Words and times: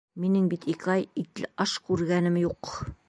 Минең 0.21 0.45
бит 0.53 0.63
ике 0.73 0.89
ай 0.93 1.05
итле 1.25 1.51
аш 1.67 1.77
күргәнем 1.91 2.41
юҡ! 2.47 2.73